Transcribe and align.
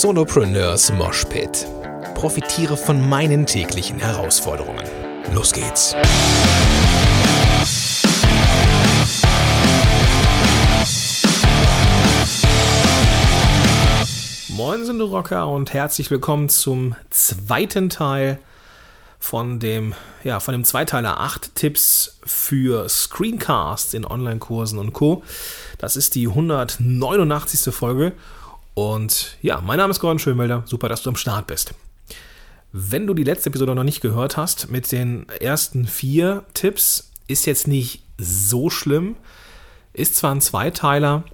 Solopreneurs 0.00 0.90
Moshpit. 0.90 1.66
Profitiere 2.14 2.78
von 2.78 3.10
meinen 3.10 3.44
täglichen 3.44 3.98
Herausforderungen. 3.98 4.82
Los 5.34 5.52
geht's. 5.52 5.94
Moin, 14.48 14.86
sind 14.86 15.02
Rocker 15.02 15.46
und 15.48 15.74
herzlich 15.74 16.10
willkommen 16.10 16.48
zum 16.48 16.96
zweiten 17.10 17.90
Teil 17.90 18.38
von 19.18 19.60
dem, 19.60 19.94
ja, 20.24 20.40
von 20.40 20.52
dem 20.52 20.64
Zweiteiler 20.64 21.20
8 21.20 21.54
Tipps 21.54 22.18
für 22.24 22.88
Screencasts 22.88 23.92
in 23.92 24.06
Online-Kursen 24.06 24.78
und 24.78 24.94
Co. 24.94 25.22
Das 25.76 25.96
ist 25.96 26.14
die 26.14 26.28
189. 26.28 27.74
Folge. 27.74 28.12
Und 28.74 29.36
ja, 29.42 29.60
mein 29.60 29.78
Name 29.78 29.90
ist 29.90 30.00
Gordon 30.00 30.18
Schönwelder. 30.18 30.62
Super, 30.66 30.88
dass 30.88 31.02
du 31.02 31.10
am 31.10 31.16
Start 31.16 31.46
bist. 31.46 31.74
Wenn 32.72 33.06
du 33.06 33.12
die 33.12 33.24
letzte 33.24 33.50
Episode 33.50 33.74
noch 33.74 33.84
nicht 33.84 34.00
gehört 34.00 34.36
hast, 34.36 34.70
mit 34.70 34.90
den 34.92 35.28
ersten 35.28 35.86
vier 35.86 36.44
Tipps, 36.54 37.12
ist 37.28 37.44
jetzt 37.46 37.68
nicht 37.68 38.02
so 38.18 38.70
schlimm. 38.70 39.16
Ist 39.92 40.16
zwar 40.16 40.34
ein 40.34 40.40
Zweiteiler, 40.40 41.24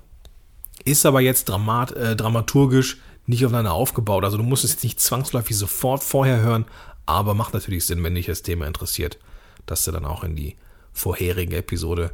ist 0.84 1.06
aber 1.06 1.20
jetzt 1.20 1.48
dramat, 1.48 1.93
äh, 1.93 2.16
dramaturgisch 2.16 2.98
nicht 3.27 3.45
aufeinander 3.45 3.73
aufgebaut. 3.73 4.24
Also 4.24 4.37
du 4.37 4.43
musst 4.43 4.65
es 4.65 4.73
jetzt 4.73 4.84
nicht 4.84 5.01
zwangsläufig 5.01 5.57
sofort 5.57 6.02
vorher 6.02 6.41
hören, 6.41 6.65
aber 7.07 7.34
macht 7.34 7.55
natürlich 7.55 7.84
Sinn, 7.84 8.02
wenn 8.02 8.15
dich 8.15 8.27
das 8.27 8.43
Thema 8.43 8.66
interessiert, 8.66 9.18
dass 9.66 9.84
du 9.84 9.93
dann 9.93 10.05
auch 10.05 10.24
in 10.24 10.34
die 10.34 10.57
vorherige 10.93 11.59
Episode 11.59 12.10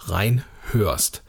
reinhörst. 0.00 1.22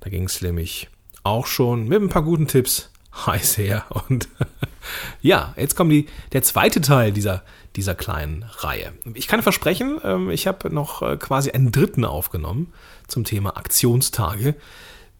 Da 0.00 0.08
ging 0.08 0.24
es 0.24 0.40
nämlich 0.40 0.88
auch 1.26 1.46
schon 1.46 1.88
mit 1.88 2.00
ein 2.00 2.08
paar 2.08 2.22
guten 2.22 2.46
Tipps 2.46 2.90
heiß 3.26 3.58
her. 3.58 3.84
Und 4.08 4.28
ja, 5.20 5.54
jetzt 5.56 5.76
kommt 5.76 5.92
die, 5.92 6.06
der 6.32 6.42
zweite 6.42 6.80
Teil 6.80 7.12
dieser, 7.12 7.42
dieser 7.76 7.94
kleinen 7.94 8.44
Reihe. 8.58 8.92
Ich 9.14 9.26
kann 9.26 9.42
versprechen, 9.42 10.00
ähm, 10.04 10.30
ich 10.30 10.46
habe 10.46 10.70
noch 10.70 11.02
äh, 11.02 11.16
quasi 11.16 11.50
einen 11.50 11.72
dritten 11.72 12.04
aufgenommen 12.04 12.72
zum 13.08 13.24
Thema 13.24 13.56
Aktionstage, 13.56 14.54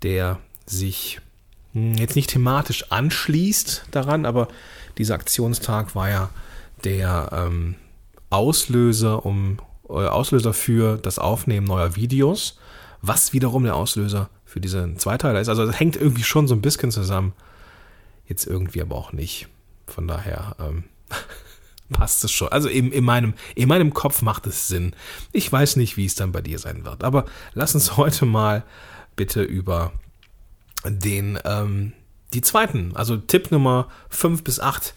der 0.03 0.39
sich 0.67 1.21
hm, 1.73 1.95
jetzt 1.95 2.17
nicht 2.17 2.31
thematisch 2.31 2.91
anschließt 2.91 3.87
daran, 3.91 4.27
aber 4.27 4.49
dieser 4.99 5.15
Aktionstag 5.15 5.95
war 5.95 6.09
ja 6.09 6.31
der 6.85 7.31
ähm, 7.33 7.77
Auslöser, 8.31 9.25
um, 9.25 9.59
äh, 9.89 9.93
Auslöser 9.93 10.53
für 10.53 10.99
das 10.99 11.19
Aufnehmen 11.19 11.67
neuer 11.67 11.97
Videos, 11.97 12.59
was 13.03 13.33
wiederum 13.33 13.65
der 13.65 13.77
Auslöser 13.77 14.29
für 14.57 14.61
diesen 14.61 14.99
Zweiteiler 14.99 15.39
ist. 15.39 15.51
Also 15.51 15.65
es 15.65 15.79
hängt 15.79 15.97
irgendwie 15.97 16.23
schon 16.23 16.49
so 16.49 16.55
ein 16.55 16.63
bisschen 16.63 16.91
zusammen. 16.91 17.35
Jetzt 18.27 18.47
irgendwie 18.47 18.81
aber 18.81 18.97
auch 18.97 19.13
nicht. 19.13 19.49
Von 19.87 20.09
daher 20.09 20.57
ähm, 20.59 20.85
passt 21.93 22.25
es 22.25 22.33
schon. 22.33 22.49
Also 22.49 22.71
in, 22.71 22.91
in, 22.91 23.05
meinem, 23.05 23.35
in 23.55 23.69
meinem 23.69 23.93
Kopf 23.93 24.23
macht 24.23 24.47
es 24.47 24.67
Sinn. 24.67 24.97
Ich 25.31 25.53
weiß 25.53 25.77
nicht, 25.77 25.99
wie 25.99 26.07
es 26.07 26.15
dann 26.15 26.33
bei 26.33 26.41
dir 26.41 26.59
sein 26.59 26.87
wird. 26.87 27.05
Aber 27.05 27.27
lass 27.53 27.75
uns 27.75 27.99
heute 27.99 28.25
mal 28.25 28.65
bitte 29.15 29.43
über 29.43 29.93
den, 30.87 31.39
ähm, 31.45 31.93
die 32.33 32.41
zweiten, 32.41 32.97
also 32.97 33.19
Tipp 33.19 33.51
Nummer 33.51 33.89
5 34.09 34.43
bis 34.43 34.59
8 34.59 34.95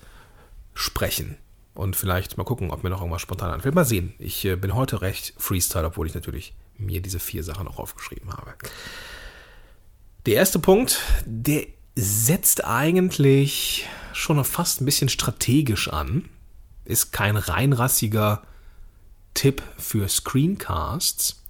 sprechen 0.73 1.35
und 1.73 1.97
vielleicht 1.97 2.37
mal 2.37 2.45
gucken, 2.45 2.71
ob 2.71 2.85
mir 2.85 2.91
noch 2.91 3.01
irgendwas 3.01 3.21
spontan 3.21 3.51
anfällt. 3.51 3.75
Mal 3.75 3.83
sehen. 3.83 4.13
Ich 4.19 4.45
äh, 4.45 4.55
bin 4.55 4.73
heute 4.73 5.01
recht 5.01 5.33
Freestyle, 5.37 5.85
obwohl 5.85 6.07
ich 6.07 6.15
natürlich 6.15 6.53
mir 6.77 7.01
diese 7.01 7.19
vier 7.19 7.43
Sachen 7.43 7.67
auch 7.67 7.77
aufgeschrieben 7.77 8.31
habe. 8.31 8.53
Der 10.25 10.35
erste 10.35 10.59
Punkt, 10.59 10.99
der 11.25 11.65
setzt 11.95 12.65
eigentlich 12.65 13.87
schon 14.13 14.43
fast 14.43 14.81
ein 14.81 14.85
bisschen 14.85 15.09
strategisch 15.09 15.87
an. 15.87 16.25
Ist 16.85 17.11
kein 17.11 17.37
reinrassiger 17.37 18.43
Tipp 19.33 19.61
für 19.77 20.07
Screencasts. 20.09 21.43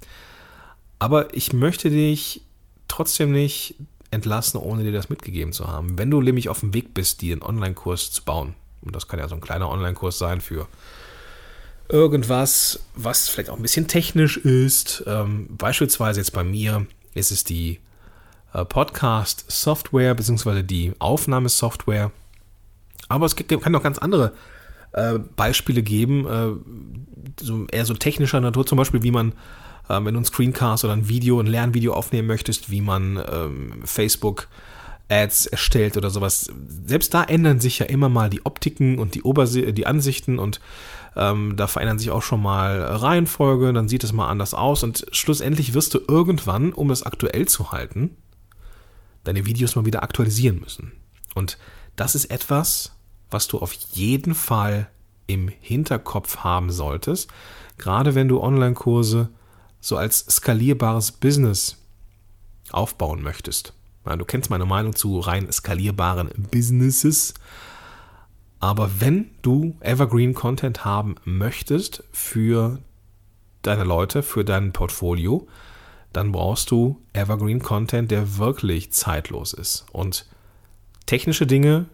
Aber 1.00 1.34
ich 1.34 1.54
möchte 1.54 1.90
dich 1.90 2.42
trotzdem 2.88 3.32
nicht 3.32 3.76
entlassen, 4.12 4.60
ohne 4.60 4.84
dir 4.84 4.92
das 4.92 5.10
mitgegeben 5.10 5.54
zu 5.54 5.68
haben. 5.68 5.98
Wenn 5.98 6.12
du 6.12 6.22
nämlich 6.22 6.50
auf 6.50 6.60
dem 6.60 6.74
Weg 6.74 6.94
bist, 6.94 7.22
dir 7.22 7.34
einen 7.34 7.42
Online-Kurs 7.42 8.12
zu 8.12 8.24
bauen, 8.24 8.56
und 8.82 8.96
das 8.96 9.08
kann 9.08 9.20
ja 9.20 9.28
so 9.28 9.36
ein 9.36 9.42
kleiner 9.42 9.70
Online-Kurs 9.70 10.18
sein 10.18 10.42
für 10.42 10.68
irgendwas, 11.90 12.82
was 12.96 13.30
vielleicht 13.30 13.50
auch 13.50 13.56
ein 13.56 13.62
bisschen 13.62 13.88
technisch 13.88 14.38
ist. 14.38 15.04
Ähm, 15.08 15.48
beispielsweise 15.58 16.20
jetzt 16.20 16.34
bei 16.34 16.44
mir 16.44 16.86
ist 17.14 17.32
es 17.32 17.44
die 17.44 17.80
Podcast-Software 18.54 20.16
bzw. 20.16 20.64
die 20.64 20.94
Aufnahmesoftware. 21.00 22.12
Aber 23.08 23.26
es 23.26 23.36
gibt, 23.36 23.50
kann 23.62 23.76
auch 23.76 23.84
ganz 23.84 23.98
andere 23.98 24.34
äh, 24.94 25.20
Beispiele 25.20 25.84
geben, 25.84 26.28
äh, 26.28 27.44
so, 27.44 27.66
eher 27.68 27.86
so 27.86 27.94
technischer 27.94 28.42
Natur, 28.42 28.66
zum 28.66 28.78
Beispiel 28.78 29.04
wie 29.04 29.12
man, 29.12 29.34
äh, 29.88 30.04
wenn 30.04 30.14
du 30.14 30.20
ein 30.20 30.26
Screencast 30.26 30.84
oder 30.84 30.94
ein 30.94 31.10
Video, 31.10 31.40
ein 31.40 31.48
Lernvideo 31.48 31.94
aufnehmen 31.94 32.28
möchtest, 32.28 32.70
wie 32.72 32.82
man 32.82 33.24
ähm, 33.32 33.82
Facebook 33.84 34.48
Ads 35.10 35.48
erstellt 35.48 35.98
oder 35.98 36.10
sowas. 36.10 36.52
Selbst 36.86 37.14
da 37.14 37.24
ändern 37.24 37.60
sich 37.60 37.80
ja 37.80 37.88
immer 37.88 38.10
mal 38.10 38.30
die 38.30 38.46
Optiken 38.46 39.00
und 39.00 39.16
die, 39.16 39.24
Oberse 39.24 39.74
die 39.74 39.88
Ansichten 39.88 40.38
und 40.38 40.60
ähm, 41.16 41.56
da 41.56 41.68
verändern 41.68 41.98
sich 41.98 42.12
auch 42.12 42.22
schon 42.22 42.42
mal 42.42 42.80
Reihenfolge, 42.82 43.74
dann 43.74 43.90
sieht 43.90 44.04
es 44.04 44.14
mal 44.14 44.30
anders 44.30 44.54
aus 44.54 44.84
und 44.84 45.08
schlussendlich 45.12 45.74
wirst 45.74 45.96
du 45.96 46.00
irgendwann, 46.08 46.74
um 46.74 46.90
das 46.90 47.04
aktuell 47.04 47.48
zu 47.48 47.72
halten, 47.72 48.16
deine 49.30 49.46
Videos 49.46 49.76
mal 49.76 49.86
wieder 49.86 50.02
aktualisieren 50.04 50.60
müssen. 50.60 50.92
Und 51.36 51.58
das 51.96 52.16
ist 52.16 52.26
etwas, 52.26 52.94
was 53.30 53.48
du 53.48 53.60
auf 53.60 53.74
jeden 53.74 54.34
Fall 54.34 54.90
im 55.28 55.48
Hinterkopf 55.48 56.38
haben 56.38 56.72
solltest, 56.72 57.30
gerade 57.78 58.16
wenn 58.16 58.28
du 58.28 58.42
Online-Kurse 58.42 59.30
so 59.80 59.98
als 59.98 60.26
skalierbares 60.30 61.12
Business 61.12 61.78
aufbauen 62.72 63.22
möchtest. 63.22 63.74
Ja, 64.06 64.16
du 64.16 64.26
kennst 64.26 64.50
meine 64.50 64.66
Meinung 64.66 64.96
zu 64.96 65.20
rein 65.20 65.52
skalierbaren 65.52 66.30
Businesses. 66.52 67.36
Aber 68.60 68.90
wenn 69.00 69.30
du 69.44 69.76
Evergreen 69.80 70.34
Content 70.34 70.84
haben 70.84 71.16
möchtest 71.24 72.04
für 72.12 72.80
deine 73.62 73.84
Leute, 73.84 74.24
für 74.24 74.44
dein 74.44 74.74
Portfolio, 74.74 75.48
dann 76.14 76.32
brauchst 76.32 76.72
du 76.72 77.00
Evergreen 77.14 77.60
Content, 77.60 78.12
der 78.12 78.38
wirklich 78.38 78.92
zeitlos 78.92 79.54
ist. 79.54 79.86
Und 79.92 80.26
technische 81.06 81.46
Dinge, 81.46 81.86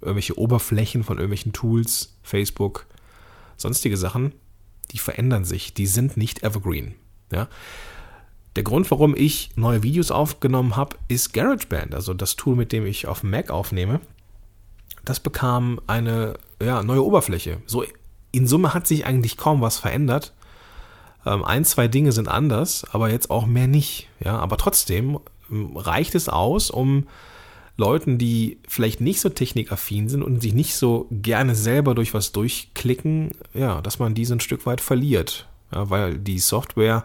irgendwelche 0.00 0.38
Oberflächen 0.38 1.04
von 1.04 1.18
irgendwelchen 1.18 1.52
Tools, 1.52 2.16
Facebook, 2.22 2.86
sonstige 3.56 3.96
Sachen, 3.96 4.32
die 4.90 4.98
verändern 4.98 5.44
sich, 5.44 5.74
die 5.74 5.86
sind 5.86 6.16
nicht 6.16 6.42
Evergreen. 6.42 6.94
Ja? 7.32 7.48
Der 8.56 8.62
Grund, 8.62 8.90
warum 8.90 9.16
ich 9.16 9.50
neue 9.56 9.82
Videos 9.82 10.10
aufgenommen 10.10 10.76
habe, 10.76 10.96
ist 11.08 11.32
GarageBand, 11.32 11.94
also 11.94 12.12
das 12.12 12.36
Tool, 12.36 12.54
mit 12.54 12.72
dem 12.72 12.84
ich 12.84 13.06
auf 13.06 13.22
Mac 13.22 13.50
aufnehme. 13.50 14.00
Das 15.04 15.20
bekam 15.20 15.80
eine 15.86 16.34
ja, 16.62 16.82
neue 16.82 17.04
Oberfläche. 17.04 17.62
So 17.66 17.84
in 18.30 18.46
Summe 18.46 18.74
hat 18.74 18.86
sich 18.86 19.06
eigentlich 19.06 19.36
kaum 19.36 19.60
was 19.62 19.78
verändert. 19.78 20.32
Ähm, 21.24 21.44
ein, 21.44 21.64
zwei 21.64 21.88
Dinge 21.88 22.12
sind 22.12 22.28
anders, 22.28 22.84
aber 22.92 23.10
jetzt 23.10 23.30
auch 23.30 23.46
mehr 23.46 23.66
nicht. 23.66 24.08
Ja, 24.24 24.38
aber 24.38 24.56
trotzdem 24.56 25.18
ähm, 25.50 25.76
reicht 25.76 26.14
es 26.14 26.28
aus, 26.28 26.70
um 26.70 27.06
Leuten, 27.76 28.18
die 28.18 28.58
vielleicht 28.68 29.00
nicht 29.00 29.20
so 29.20 29.28
technikaffin 29.28 30.08
sind 30.08 30.22
und 30.22 30.42
sich 30.42 30.52
nicht 30.52 30.74
so 30.74 31.06
gerne 31.10 31.54
selber 31.54 31.94
durch 31.94 32.12
was 32.12 32.32
durchklicken, 32.32 33.30
ja, 33.54 33.80
dass 33.80 33.98
man 33.98 34.14
diese 34.14 34.34
ein 34.34 34.40
Stück 34.40 34.66
weit 34.66 34.80
verliert. 34.80 35.48
Ja, 35.74 35.88
weil 35.88 36.18
die 36.18 36.38
Software 36.38 37.04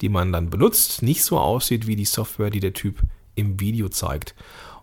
die 0.00 0.08
man 0.08 0.32
dann 0.32 0.50
benutzt, 0.50 1.02
nicht 1.02 1.24
so 1.24 1.38
aussieht 1.38 1.86
wie 1.86 1.96
die 1.96 2.04
Software, 2.04 2.50
die 2.50 2.60
der 2.60 2.72
Typ 2.72 3.00
im 3.34 3.60
Video 3.60 3.88
zeigt. 3.88 4.34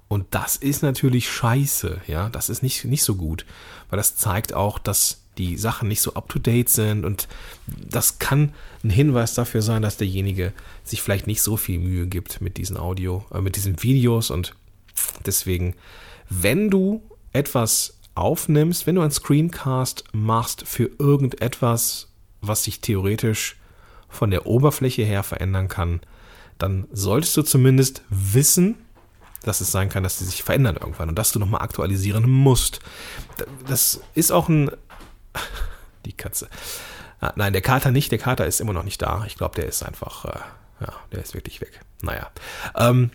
Und 0.08 0.28
das 0.32 0.56
ist 0.56 0.84
natürlich 0.84 1.30
scheiße, 1.30 2.02
ja, 2.08 2.30
das 2.30 2.50
ist 2.50 2.62
nicht, 2.62 2.86
nicht 2.86 3.04
so 3.04 3.16
gut, 3.16 3.46
weil 3.90 3.98
das 3.98 4.16
zeigt 4.16 4.54
auch, 4.54 4.78
dass 4.78 5.25
die 5.38 5.58
Sachen 5.58 5.88
nicht 5.88 6.02
so 6.02 6.14
up-to-date 6.14 6.70
sind 6.70 7.06
und 7.06 7.28
das 7.68 8.20
kann 8.20 8.54
ein 8.84 8.90
Hinweis 8.90 9.34
dafür 9.34 9.62
sein, 9.62 9.82
dass 9.82 9.98
derjenige 9.98 10.54
sich 10.84 11.02
vielleicht 11.02 11.28
nicht 11.28 11.42
so 11.42 11.58
viel 11.58 11.80
Mühe 11.80 12.08
gibt 12.08 12.42
mit 12.42 12.58
diesen 12.58 12.78
Audio, 12.78 13.26
äh, 13.34 13.42
mit 13.42 13.56
diesen 13.56 13.82
Videos 13.84 14.32
und 14.32 14.56
deswegen, 15.26 15.76
wenn 16.30 16.70
du 16.70 17.02
etwas 17.34 17.98
aufnimmst, 18.16 18.88
wenn 18.88 18.96
du 18.96 19.02
ein 19.02 19.12
Screencast 19.12 20.06
machst 20.14 20.66
für 20.66 20.90
irgendetwas, 21.00 22.08
was 22.42 22.64
sich 22.64 22.80
theoretisch 22.80 23.58
von 24.08 24.32
der 24.32 24.46
Oberfläche 24.46 25.04
her 25.04 25.24
verändern 25.24 25.68
kann, 25.68 26.00
dann 26.58 26.88
solltest 26.92 27.36
du 27.36 27.42
zumindest 27.42 28.04
wissen, 28.10 28.76
dass 29.44 29.62
es 29.62 29.72
sein 29.72 29.90
kann, 29.90 30.04
dass 30.04 30.18
die 30.18 30.24
sich 30.24 30.44
verändern 30.44 30.78
irgendwann 30.80 31.10
und 31.10 31.20
dass 31.20 31.32
du 31.32 31.40
nochmal 31.40 31.62
aktualisieren 31.62 32.30
musst. 32.30 32.80
Das 33.68 34.02
ist 34.14 34.32
auch 34.32 34.50
ein. 34.50 34.72
Die 36.06 36.14
Katze. 36.14 36.48
Ah, 37.20 37.34
nein, 37.36 37.54
der 37.54 37.62
Kater 37.62 37.92
nicht. 37.92 38.12
Der 38.12 38.20
Kater 38.20 38.46
ist 38.46 38.62
immer 38.62 38.74
noch 38.74 38.84
nicht 38.84 39.02
da. 39.02 39.24
Ich 39.26 39.38
glaube, 39.38 39.56
der 39.56 39.66
ist 39.66 39.84
einfach. 39.84 40.26
Äh, 40.26 40.40
ja, 40.82 40.94
der 41.12 41.22
ist 41.22 41.34
wirklich 41.34 41.62
weg. 41.62 41.80
Naja. 42.02 42.30
Ähm, 42.76 43.12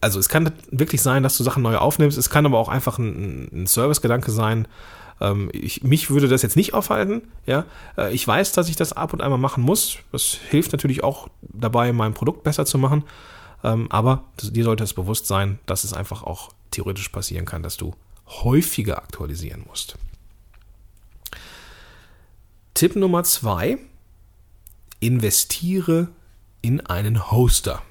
also 0.00 0.18
es 0.20 0.28
kann 0.28 0.52
wirklich 0.70 1.02
sein, 1.02 1.22
dass 1.22 1.36
du 1.36 1.42
Sachen 1.42 1.62
neu 1.62 1.76
aufnimmst. 1.76 2.18
Es 2.18 2.30
kann 2.30 2.46
aber 2.46 2.58
auch 2.58 2.68
einfach 2.68 2.98
ein, 2.98 3.48
ein 3.52 3.66
Servicegedanke 3.66 4.30
sein. 4.30 4.68
Ähm, 5.20 5.50
ich, 5.52 5.82
mich 5.82 6.10
würde 6.10 6.28
das 6.28 6.42
jetzt 6.42 6.56
nicht 6.56 6.74
aufhalten. 6.74 7.22
Ja, 7.46 7.64
äh, 7.96 8.12
ich 8.12 8.26
weiß, 8.26 8.52
dass 8.52 8.68
ich 8.68 8.76
das 8.76 8.92
ab 8.92 9.12
und 9.12 9.22
einmal 9.22 9.38
machen 9.38 9.62
muss. 9.62 9.98
Das 10.12 10.38
hilft 10.50 10.72
natürlich 10.72 11.02
auch 11.02 11.28
dabei, 11.40 11.92
mein 11.92 12.14
Produkt 12.14 12.44
besser 12.44 12.66
zu 12.66 12.78
machen. 12.78 13.04
Ähm, 13.64 13.90
aber 13.90 14.24
dir 14.40 14.64
sollte 14.64 14.84
es 14.84 14.94
bewusst 14.94 15.26
sein, 15.26 15.58
dass 15.66 15.84
es 15.84 15.92
einfach 15.92 16.22
auch 16.22 16.50
theoretisch 16.70 17.08
passieren 17.08 17.44
kann, 17.44 17.62
dass 17.62 17.76
du 17.76 17.94
häufiger 18.26 18.98
aktualisieren 18.98 19.64
musst. 19.66 19.96
Tipp 22.78 22.94
Nummer 22.94 23.24
zwei: 23.24 23.76
Investiere 25.00 26.06
in 26.62 26.86
einen 26.86 27.32
Hoster. 27.32 27.82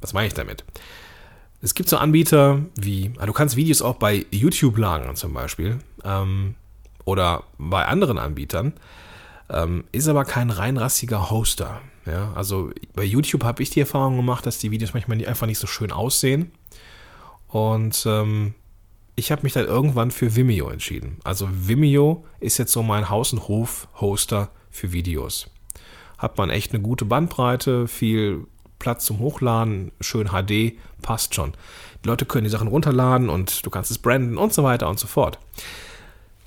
Was 0.00 0.12
meine 0.12 0.26
ich 0.26 0.34
damit? 0.34 0.64
Es 1.60 1.74
gibt 1.74 1.88
so 1.88 1.98
Anbieter 1.98 2.62
wie, 2.74 3.12
ah, 3.20 3.26
du 3.26 3.32
kannst 3.32 3.54
Videos 3.54 3.80
auch 3.80 3.94
bei 3.94 4.26
YouTube 4.32 4.76
lagern 4.76 5.14
zum 5.14 5.34
Beispiel 5.34 5.78
ähm, 6.02 6.56
oder 7.04 7.44
bei 7.58 7.86
anderen 7.86 8.18
Anbietern, 8.18 8.72
ähm, 9.48 9.84
ist 9.92 10.08
aber 10.08 10.24
kein 10.24 10.50
reinrassiger 10.50 11.30
Hoster. 11.30 11.80
Ja? 12.06 12.32
Also 12.34 12.72
bei 12.96 13.04
YouTube 13.04 13.44
habe 13.44 13.62
ich 13.62 13.70
die 13.70 13.78
Erfahrung 13.78 14.16
gemacht, 14.16 14.46
dass 14.46 14.58
die 14.58 14.72
Videos 14.72 14.94
manchmal 14.94 15.24
einfach 15.24 15.46
nicht 15.46 15.60
so 15.60 15.68
schön 15.68 15.92
aussehen 15.92 16.50
und 17.46 18.02
ähm, 18.04 18.54
ich 19.14 19.30
habe 19.30 19.42
mich 19.42 19.52
dann 19.52 19.66
irgendwann 19.66 20.10
für 20.10 20.34
Vimeo 20.34 20.68
entschieden. 20.70 21.18
Also 21.24 21.48
Vimeo 21.50 22.24
ist 22.40 22.58
jetzt 22.58 22.72
so 22.72 22.82
mein 22.82 23.10
Haus- 23.10 23.32
und 23.32 23.48
Hof-Hoster 23.48 24.50
für 24.70 24.92
Videos. 24.92 25.50
Hat 26.18 26.38
man 26.38 26.50
echt 26.50 26.72
eine 26.72 26.82
gute 26.82 27.04
Bandbreite, 27.04 27.88
viel 27.88 28.46
Platz 28.78 29.04
zum 29.04 29.18
Hochladen, 29.18 29.92
schön 30.00 30.28
HD, 30.28 30.76
passt 31.02 31.34
schon. 31.34 31.52
Die 32.04 32.08
Leute 32.08 32.26
können 32.26 32.44
die 32.44 32.50
Sachen 32.50 32.68
runterladen 32.68 33.28
und 33.28 33.64
du 33.64 33.70
kannst 33.70 33.90
es 33.90 33.98
branden 33.98 34.38
und 34.38 34.52
so 34.52 34.64
weiter 34.64 34.88
und 34.88 34.98
so 34.98 35.06
fort. 35.06 35.38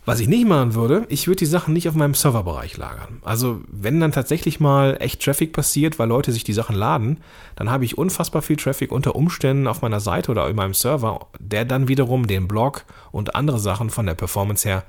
Was 0.06 0.20
ich 0.20 0.28
nicht 0.28 0.48
machen 0.48 0.76
würde, 0.76 1.06
ich 1.10 1.26
würde 1.28 1.40
die 1.40 1.46
Sachen 1.48 1.74
nicht 1.74 1.90
auf 1.90 1.96
meinem 1.96 2.14
Serverbereich 2.14 2.78
lagern. 2.78 3.20
Also 3.24 3.62
wenn 3.68 4.00
dann 4.00 4.12
tatsächlich 4.12 4.60
mal 4.60 4.98
echt 5.00 5.24
Traffic 5.24 5.52
passiert, 5.52 5.98
weil 5.98 6.08
Leute 6.08 6.32
sich 6.32 6.44
die 6.44 6.54
Sachen 6.54 6.76
laden, 6.76 7.18
dann 7.56 7.72
habe 7.72 7.86
ich 7.86 7.98
unfassbar 7.98 8.44
viel 8.44 8.56
Traffic 8.56 8.92
unter 8.92 9.16
Umständen 9.16 9.66
auf 9.66 9.82
meiner 9.82 10.00
Seite 10.00 10.30
oder 10.30 10.48
in 10.48 10.56
meinem 10.56 10.76
Server, 10.76 11.28
der 11.40 11.66
dann 11.66 11.88
wiederum 11.88 12.28
den 12.28 12.48
Blog 12.48 12.86
und 13.12 13.36
andere 13.36 13.58
Sachen 13.58 13.90
von 13.90 14.06
der 14.06 14.14
Performance 14.14 14.68
her 14.70 14.84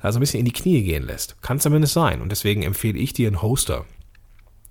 also 0.00 0.18
ein 0.18 0.20
bisschen 0.20 0.40
in 0.40 0.46
die 0.46 0.52
Knie 0.52 0.82
gehen 0.82 1.06
lässt. 1.06 1.42
Kann 1.42 1.58
zumindest 1.58 1.94
sein. 1.94 2.22
Und 2.22 2.30
deswegen 2.30 2.62
empfehle 2.62 2.98
ich 2.98 3.12
dir 3.12 3.26
einen 3.26 3.42
Hoster. 3.42 3.84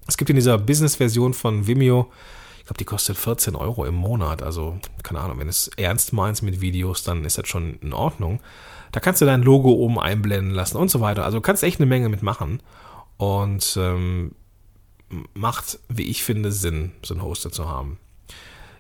Es 0.08 0.18
gibt 0.18 0.30
in 0.30 0.36
dieser 0.38 0.58
Business-Version 0.58 1.34
von 1.34 1.68
Vimeo, 1.68 2.12
ich 2.62 2.66
glaube, 2.68 2.78
die 2.78 2.86
kostet 2.86 3.18
14 3.18 3.56
Euro 3.56 3.86
im 3.86 3.96
Monat. 3.96 4.44
Also, 4.44 4.80
keine 5.02 5.20
Ahnung, 5.20 5.40
wenn 5.40 5.50
es 5.50 5.68
ernst 5.78 6.14
meinst 6.14 6.44
mit 6.44 6.62
Videos, 6.62 7.02
dann 7.02 7.26
ist 7.26 7.40
das 7.40 7.48
schon 7.48 7.80
in 7.80 7.92
Ordnung. 7.92 8.40
Da 8.92 9.00
kannst 9.00 9.20
du 9.20 9.26
dein 9.26 9.42
Logo 9.42 9.72
oben 9.72 10.00
einblenden 10.00 10.54
lassen 10.54 10.78
und 10.78 10.92
so 10.92 11.02
weiter. 11.02 11.26
Also 11.26 11.40
du 11.40 11.42
kannst 11.42 11.64
echt 11.64 11.80
eine 11.80 11.88
Menge 11.88 12.08
mitmachen. 12.08 12.62
Und 13.18 13.78
ähm, 13.82 14.36
macht, 15.34 15.80
wie 15.90 16.04
ich 16.04 16.24
finde, 16.24 16.52
Sinn, 16.52 16.92
so 17.04 17.16
einen 17.16 17.24
Hoster 17.24 17.52
zu 17.52 17.68
haben. 17.68 17.98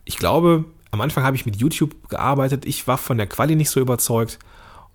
Ich 0.05 0.17
glaube, 0.17 0.65
am 0.91 1.01
Anfang 1.01 1.23
habe 1.23 1.35
ich 1.35 1.47
mit 1.47 1.55
YouTube 1.55 2.07
gearbeitet. 2.07 2.65
Ich 2.65 2.87
war 2.87 2.99
von 2.99 3.17
der 3.17 3.27
Quali 3.27 3.55
nicht 3.55 3.71
so 3.71 3.79
überzeugt 3.79 4.37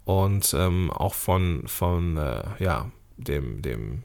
und 0.04 0.54
ähm, 0.56 0.92
auch 0.92 1.14
von, 1.14 1.64
von 1.66 2.18
äh, 2.18 2.44
ja, 2.60 2.88
dem, 3.16 3.62
dem 3.62 4.04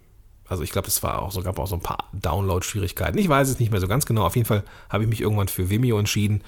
also 0.51 0.63
ich 0.63 0.71
glaube, 0.73 0.89
es 0.89 1.01
war 1.01 1.21
auch 1.21 1.31
so, 1.31 1.41
gab 1.43 1.57
auch 1.59 1.67
so 1.67 1.75
ein 1.75 1.81
paar 1.81 2.09
Download-Schwierigkeiten. 2.11 3.17
Ich 3.17 3.29
weiß 3.29 3.47
es 3.47 3.59
nicht 3.59 3.71
mehr 3.71 3.79
so 3.79 3.87
ganz 3.87 4.05
genau. 4.05 4.25
Auf 4.25 4.35
jeden 4.35 4.45
Fall 4.45 4.63
habe 4.89 5.05
ich 5.05 5.09
mich 5.09 5.21
irgendwann 5.21 5.47
für 5.47 5.69
Vimeo 5.69 5.97
entschieden. 5.97 6.43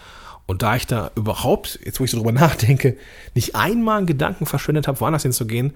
Und 0.46 0.62
da 0.62 0.76
ich 0.76 0.86
da 0.86 1.12
überhaupt, 1.16 1.80
jetzt 1.86 2.02
wo 2.02 2.04
ich 2.04 2.12
so 2.12 2.18
drüber 2.18 2.32
nachdenke, 2.34 2.98
nicht 3.34 3.56
einmal 3.56 4.00
einen 4.00 4.06
Gedanken 4.06 4.46
verschwendet 4.46 4.90
habe, 4.90 5.00
woanders 5.00 5.24
hinzugehen, 5.24 5.72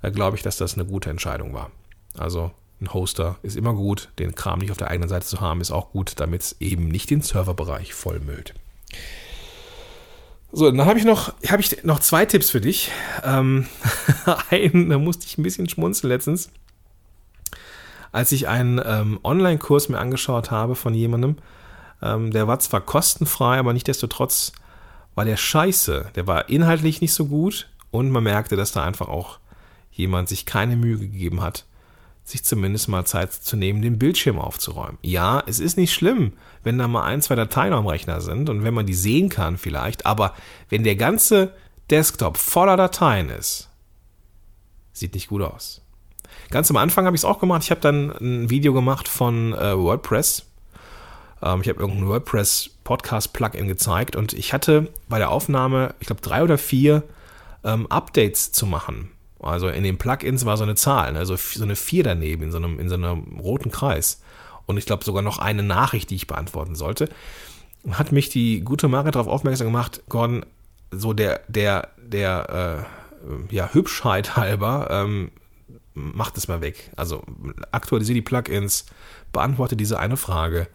äh, 0.00 0.10
glaube 0.10 0.38
ich, 0.38 0.42
dass 0.42 0.56
das 0.56 0.72
eine 0.72 0.86
gute 0.86 1.10
Entscheidung 1.10 1.52
war. 1.52 1.70
Also 2.16 2.50
ein 2.80 2.94
Hoster 2.94 3.36
ist 3.42 3.58
immer 3.58 3.74
gut, 3.74 4.08
den 4.18 4.34
Kram 4.34 4.60
nicht 4.60 4.70
auf 4.70 4.78
der 4.78 4.88
eigenen 4.88 5.10
Seite 5.10 5.26
zu 5.26 5.42
haben, 5.42 5.60
ist 5.60 5.70
auch 5.70 5.90
gut, 5.90 6.14
damit 6.16 6.40
es 6.40 6.56
eben 6.60 6.88
nicht 6.88 7.10
den 7.10 7.20
Serverbereich 7.20 7.92
vollmüllt. 7.92 8.54
So, 10.50 10.70
dann 10.70 10.86
habe 10.86 10.98
ich 10.98 11.04
noch, 11.04 11.34
habe 11.46 11.60
ich 11.60 11.84
noch 11.84 12.00
zwei 12.00 12.24
Tipps 12.24 12.48
für 12.48 12.62
dich. 12.62 12.90
Ähm, 13.22 13.66
einen, 14.50 14.88
da 14.88 14.98
musste 14.98 15.26
ich 15.26 15.36
ein 15.36 15.42
bisschen 15.42 15.68
schmunzeln 15.68 16.08
letztens 16.08 16.48
als 18.16 18.32
ich 18.32 18.48
einen 18.48 18.80
ähm, 18.82 19.20
Online-Kurs 19.22 19.90
mir 19.90 19.98
angeschaut 19.98 20.50
habe 20.50 20.74
von 20.74 20.94
jemandem, 20.94 21.36
ähm, 22.00 22.30
der 22.30 22.48
war 22.48 22.58
zwar 22.60 22.80
kostenfrei, 22.80 23.58
aber 23.58 23.74
nichtdestotrotz 23.74 24.52
war 25.14 25.26
der 25.26 25.36
scheiße. 25.36 26.12
Der 26.14 26.26
war 26.26 26.48
inhaltlich 26.48 27.02
nicht 27.02 27.12
so 27.12 27.26
gut 27.26 27.68
und 27.90 28.10
man 28.10 28.24
merkte, 28.24 28.56
dass 28.56 28.72
da 28.72 28.82
einfach 28.82 29.08
auch 29.08 29.38
jemand 29.90 30.30
sich 30.30 30.46
keine 30.46 30.76
Mühe 30.76 30.96
gegeben 30.96 31.42
hat, 31.42 31.66
sich 32.24 32.42
zumindest 32.42 32.88
mal 32.88 33.04
Zeit 33.04 33.34
zu 33.34 33.54
nehmen, 33.54 33.82
den 33.82 33.98
Bildschirm 33.98 34.38
aufzuräumen. 34.38 34.96
Ja, 35.02 35.42
es 35.46 35.60
ist 35.60 35.76
nicht 35.76 35.92
schlimm, 35.92 36.32
wenn 36.62 36.78
da 36.78 36.88
mal 36.88 37.04
ein, 37.04 37.20
zwei 37.20 37.34
Dateien 37.34 37.74
am 37.74 37.86
Rechner 37.86 38.22
sind 38.22 38.48
und 38.48 38.64
wenn 38.64 38.72
man 38.72 38.86
die 38.86 38.94
sehen 38.94 39.28
kann 39.28 39.58
vielleicht, 39.58 40.06
aber 40.06 40.32
wenn 40.70 40.84
der 40.84 40.96
ganze 40.96 41.52
Desktop 41.90 42.38
voller 42.38 42.78
Dateien 42.78 43.28
ist, 43.28 43.68
sieht 44.94 45.12
nicht 45.12 45.28
gut 45.28 45.42
aus. 45.42 45.85
Ganz 46.50 46.70
am 46.70 46.76
Anfang 46.76 47.06
habe 47.06 47.16
ich 47.16 47.20
es 47.20 47.24
auch 47.24 47.38
gemacht. 47.38 47.62
Ich 47.64 47.70
habe 47.70 47.80
dann 47.80 48.10
ein 48.20 48.50
Video 48.50 48.72
gemacht 48.72 49.08
von 49.08 49.52
äh, 49.52 49.76
WordPress. 49.76 50.44
Ähm, 51.42 51.60
ich 51.62 51.68
habe 51.68 51.80
irgendein 51.80 52.08
WordPress-Podcast-Plugin 52.08 53.66
gezeigt 53.66 54.16
und 54.16 54.32
ich 54.32 54.52
hatte 54.52 54.92
bei 55.08 55.18
der 55.18 55.30
Aufnahme, 55.30 55.94
ich 56.00 56.06
glaube, 56.06 56.22
drei 56.22 56.42
oder 56.42 56.58
vier 56.58 57.02
ähm, 57.64 57.86
Updates 57.88 58.52
zu 58.52 58.66
machen. 58.66 59.10
Also 59.40 59.68
in 59.68 59.84
den 59.84 59.98
Plugins 59.98 60.44
war 60.44 60.56
so 60.56 60.64
eine 60.64 60.74
Zahl, 60.74 61.16
also 61.16 61.36
so 61.36 61.62
eine 61.62 61.76
vier 61.76 62.04
daneben 62.04 62.44
in 62.44 62.52
so 62.52 62.58
einem, 62.58 62.78
in 62.78 62.88
so 62.88 62.94
einem 62.94 63.38
roten 63.38 63.70
Kreis. 63.70 64.22
Und 64.66 64.78
ich 64.78 64.86
glaube 64.86 65.04
sogar 65.04 65.22
noch 65.22 65.38
eine 65.38 65.62
Nachricht, 65.62 66.10
die 66.10 66.16
ich 66.16 66.26
beantworten 66.26 66.74
sollte. 66.74 67.08
Hat 67.90 68.10
mich 68.10 68.30
die 68.30 68.62
gute 68.62 68.88
Marit 68.88 69.14
darauf 69.14 69.28
aufmerksam 69.28 69.68
gemacht, 69.68 70.02
Gordon, 70.08 70.44
so 70.90 71.12
der, 71.12 71.42
der, 71.48 71.90
der, 71.98 72.86
äh, 72.88 73.54
ja, 73.54 73.72
Hübschheit 73.72 74.36
halber, 74.36 74.88
ähm, 74.90 75.30
mach 75.96 76.30
das 76.30 76.46
mal 76.46 76.60
weg. 76.60 76.92
Also 76.94 77.24
aktualisiere 77.72 78.14
die 78.14 78.22
Plugins, 78.22 78.84
beantworte 79.32 79.76
diese 79.76 79.98
eine 79.98 80.16
Frage, 80.16 80.68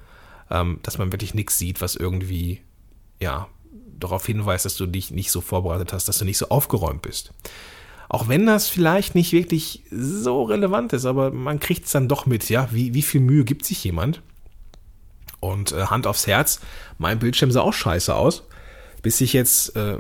ähm, 0.50 0.79
dass 0.83 0.97
man 0.97 1.12
wirklich 1.13 1.33
nichts 1.33 1.57
sieht, 1.57 1.79
was 1.79 1.95
irgendwie, 1.95 2.62
ja, 3.21 3.47
darauf 4.00 4.25
hinweist, 4.25 4.65
dass 4.65 4.75
du 4.75 4.88
dich 4.88 5.12
nicht 5.12 5.31
so 5.31 5.39
vorbereitet 5.41 5.94
hast, 5.94 6.07
dass 6.07 6.18
du 6.18 6.25
nicht 6.25 6.39
so 6.39 6.50
aufgeräumt 6.50 7.03
bist. 7.03 7.31
Auch 8.09 8.28
wenn 8.28 8.45
das 8.47 8.68
vielleicht 8.68 9.16
nicht 9.16 9.31
wirklich 9.31 9.83
so 9.92 10.44
relevant 10.44 10.92
ist, 10.92 11.06
aber 11.06 11.31
man 11.31 11.59
kriegt 11.59 11.85
es 11.85 11.92
dann 11.92 12.09
doch 12.09 12.25
mit, 12.25 12.49
ja, 12.49 12.68
wie, 12.71 12.94
wie 12.95 13.04
viel 13.04 13.21
Mühe 13.21 13.45
gibt 13.45 13.63
sich 13.63 13.83
jemand? 13.83 14.21
Und 15.40 15.71
äh, 15.71 15.85
Hand 15.85 16.07
aufs 16.07 16.28
Herz, 16.28 16.59
mein 16.97 17.19
Bildschirm 17.19 17.51
sah 17.51 17.61
auch 17.61 17.73
scheiße 17.73 18.13
aus, 18.13 18.44
bis 19.01 19.21
ich 19.21 19.33
jetzt 19.33 19.75
äh, 19.75 19.97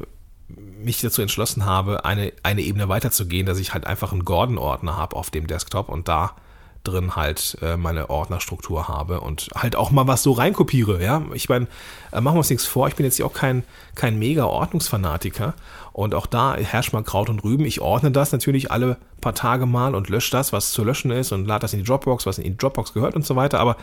mich 0.83 1.01
dazu 1.01 1.21
entschlossen 1.21 1.65
habe, 1.65 2.05
eine, 2.05 2.33
eine 2.43 2.61
Ebene 2.61 2.89
weiterzugehen, 2.89 3.45
dass 3.45 3.59
ich 3.59 3.73
halt 3.73 3.87
einfach 3.87 4.11
einen 4.11 4.25
Gordon-Ordner 4.25 4.97
habe 4.97 5.15
auf 5.15 5.29
dem 5.29 5.47
Desktop 5.47 5.89
und 5.89 6.07
da 6.07 6.35
drin 6.83 7.15
halt 7.15 7.57
äh, 7.61 7.77
meine 7.77 8.09
Ordnerstruktur 8.09 8.87
habe 8.87 9.21
und 9.21 9.49
halt 9.55 9.75
auch 9.75 9.91
mal 9.91 10.07
was 10.07 10.23
so 10.23 10.31
reinkopiere, 10.31 11.03
ja. 11.03 11.21
Ich 11.33 11.47
meine, 11.47 11.67
äh, 12.11 12.21
machen 12.21 12.35
wir 12.35 12.39
uns 12.39 12.49
nichts 12.49 12.65
vor, 12.65 12.87
ich 12.87 12.95
bin 12.95 13.05
jetzt 13.05 13.17
hier 13.17 13.25
auch 13.25 13.33
kein, 13.33 13.63
kein 13.93 14.17
mega 14.17 14.45
Ordnungsfanatiker 14.45 15.53
und 15.93 16.15
auch 16.15 16.25
da 16.25 16.55
herrscht 16.55 16.93
mal 16.93 17.03
Kraut 17.03 17.29
und 17.29 17.43
Rüben. 17.43 17.65
Ich 17.65 17.81
ordne 17.81 18.11
das 18.11 18.31
natürlich 18.31 18.71
alle 18.71 18.97
paar 19.19 19.35
Tage 19.35 19.65
mal 19.65 19.93
und 19.93 20.09
lösche 20.09 20.31
das, 20.31 20.53
was 20.53 20.71
zu 20.71 20.83
löschen 20.83 21.11
ist 21.11 21.31
und 21.31 21.45
lade 21.45 21.61
das 21.61 21.73
in 21.73 21.79
die 21.79 21.85
Dropbox, 21.85 22.25
was 22.25 22.39
in 22.39 22.45
die 22.45 22.57
Dropbox 22.57 22.93
gehört 22.93 23.15
und 23.15 23.25
so 23.25 23.35
weiter, 23.35 23.59
aber 23.59 23.77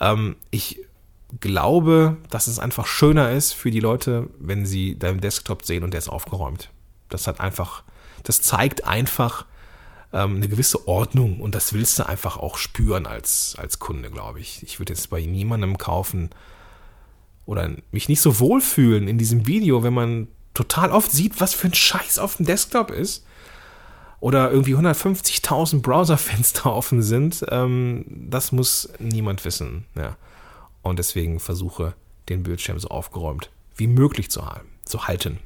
ähm, 0.00 0.36
ich 0.50 0.80
glaube, 1.38 2.16
dass 2.30 2.46
es 2.46 2.58
einfach 2.58 2.86
schöner 2.86 3.30
ist 3.30 3.52
für 3.52 3.70
die 3.70 3.80
Leute, 3.80 4.28
wenn 4.38 4.66
sie 4.66 4.98
deinen 4.98 5.20
Desktop 5.20 5.64
sehen 5.64 5.84
und 5.84 5.92
der 5.92 5.98
ist 5.98 6.08
aufgeräumt. 6.08 6.70
Das 7.08 7.26
hat 7.26 7.40
einfach, 7.40 7.84
das 8.24 8.42
zeigt 8.42 8.84
einfach 8.84 9.46
ähm, 10.12 10.36
eine 10.36 10.48
gewisse 10.48 10.88
Ordnung 10.88 11.40
und 11.40 11.54
das 11.54 11.72
willst 11.72 11.98
du 11.98 12.06
einfach 12.06 12.36
auch 12.36 12.56
spüren 12.56 13.06
als, 13.06 13.54
als 13.58 13.78
Kunde, 13.78 14.10
glaube 14.10 14.40
ich. 14.40 14.62
Ich 14.62 14.78
würde 14.78 14.92
jetzt 14.92 15.10
bei 15.10 15.20
niemandem 15.22 15.78
kaufen 15.78 16.30
oder 17.46 17.70
mich 17.92 18.08
nicht 18.08 18.20
so 18.20 18.38
wohlfühlen 18.40 19.08
in 19.08 19.18
diesem 19.18 19.46
Video, 19.46 19.82
wenn 19.82 19.94
man 19.94 20.28
total 20.54 20.90
oft 20.90 21.12
sieht, 21.12 21.40
was 21.40 21.54
für 21.54 21.68
ein 21.68 21.74
Scheiß 21.74 22.18
auf 22.18 22.36
dem 22.36 22.46
Desktop 22.46 22.90
ist 22.90 23.24
oder 24.18 24.50
irgendwie 24.50 24.74
150.000 24.74 25.80
Browserfenster 25.80 26.66
offen 26.74 27.02
sind, 27.02 27.44
ähm, 27.48 28.04
das 28.08 28.52
muss 28.52 28.88
niemand 28.98 29.44
wissen. 29.44 29.84
Ja 29.94 30.16
und 30.82 30.98
deswegen 30.98 31.40
versuche, 31.40 31.94
den 32.28 32.42
Bildschirm 32.42 32.78
so 32.78 32.88
aufgeräumt 32.88 33.50
wie 33.76 33.86
möglich 33.86 34.30
zu, 34.30 34.42
zu 34.84 35.08
halten. 35.08 35.38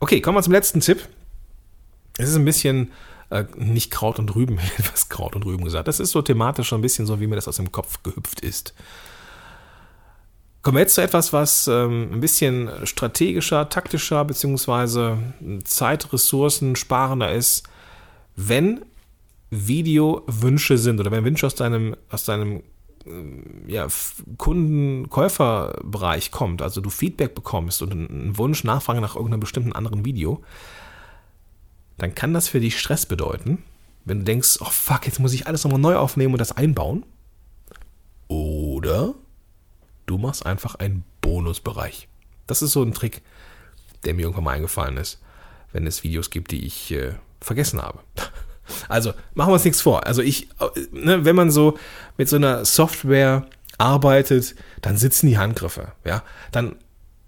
Okay, 0.00 0.20
kommen 0.20 0.36
wir 0.36 0.42
zum 0.42 0.52
letzten 0.52 0.80
Tipp. 0.80 1.06
Es 2.18 2.30
ist 2.30 2.36
ein 2.36 2.44
bisschen 2.44 2.92
äh, 3.30 3.44
nicht 3.56 3.90
Kraut 3.90 4.18
und 4.18 4.34
Rüben, 4.34 4.58
etwas 4.78 5.08
Kraut 5.08 5.36
und 5.36 5.44
Rüben 5.44 5.64
gesagt. 5.64 5.86
Das 5.86 6.00
ist 6.00 6.10
so 6.10 6.22
thematisch 6.22 6.68
schon 6.68 6.80
ein 6.80 6.82
bisschen 6.82 7.06
so, 7.06 7.20
wie 7.20 7.26
mir 7.26 7.36
das 7.36 7.48
aus 7.48 7.56
dem 7.56 7.70
Kopf 7.70 8.02
gehüpft 8.02 8.40
ist. 8.40 8.74
Kommen 10.62 10.76
wir 10.76 10.80
jetzt 10.80 10.94
zu 10.94 11.02
etwas, 11.02 11.32
was 11.32 11.68
ähm, 11.68 12.08
ein 12.12 12.20
bisschen 12.20 12.70
strategischer, 12.84 13.68
taktischer 13.68 14.24
beziehungsweise 14.24 15.18
zeitressourcensparender 15.62 17.32
ist. 17.32 17.68
Wenn 18.34 18.84
Videowünsche 19.50 20.76
sind 20.76 20.98
oder 20.98 21.12
wenn 21.12 21.24
Wünsche 21.24 21.46
aus 21.46 21.54
deinem, 21.54 21.96
aus 22.10 22.24
deinem 22.24 22.62
äh, 23.06 23.70
ja, 23.72 23.86
Kunden-Käuferbereich 24.36 26.30
kommt, 26.30 26.62
also 26.62 26.80
du 26.80 26.90
Feedback 26.90 27.34
bekommst 27.34 27.82
und 27.82 27.92
einen 27.92 28.36
Wunsch, 28.38 28.64
Nachfrage 28.64 29.00
nach 29.00 29.16
irgendeinem 29.16 29.40
bestimmten 29.40 29.72
anderen 29.72 30.04
Video, 30.04 30.42
dann 31.98 32.14
kann 32.14 32.34
das 32.34 32.48
für 32.48 32.60
dich 32.60 32.78
Stress 32.78 33.06
bedeuten, 33.06 33.62
wenn 34.04 34.18
du 34.18 34.24
denkst, 34.24 34.58
oh 34.60 34.70
fuck, 34.70 35.06
jetzt 35.06 35.18
muss 35.18 35.32
ich 35.32 35.46
alles 35.46 35.64
nochmal 35.64 35.80
neu 35.80 35.96
aufnehmen 35.96 36.34
und 36.34 36.40
das 36.40 36.52
einbauen. 36.52 37.04
Oder 38.28 39.14
du 40.06 40.18
machst 40.18 40.46
einfach 40.46 40.76
einen 40.76 41.04
Bonusbereich. 41.20 42.08
Das 42.46 42.62
ist 42.62 42.72
so 42.72 42.82
ein 42.82 42.92
Trick, 42.92 43.22
der 44.04 44.14
mir 44.14 44.22
irgendwann 44.22 44.44
mal 44.44 44.54
eingefallen 44.54 44.96
ist, 44.96 45.20
wenn 45.72 45.86
es 45.86 46.04
Videos 46.04 46.30
gibt, 46.30 46.52
die 46.52 46.64
ich 46.64 46.92
äh, 46.92 47.14
vergessen 47.40 47.82
habe. 47.82 48.00
Also 48.88 49.12
machen 49.34 49.50
wir 49.50 49.54
uns 49.54 49.64
nichts 49.64 49.80
vor. 49.80 50.06
Also 50.06 50.22
ich, 50.22 50.48
ne, 50.92 51.24
wenn 51.24 51.36
man 51.36 51.50
so 51.50 51.78
mit 52.16 52.28
so 52.28 52.36
einer 52.36 52.64
Software 52.64 53.46
arbeitet, 53.78 54.54
dann 54.82 54.96
sitzen 54.96 55.26
die 55.26 55.38
Handgriffe, 55.38 55.92
ja. 56.04 56.22
Dann 56.52 56.76